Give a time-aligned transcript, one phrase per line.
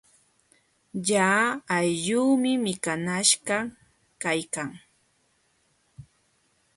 [1.03, 1.27] Lla
[1.75, 3.57] aylluumi mikanaśhqa
[4.21, 4.69] kaykan.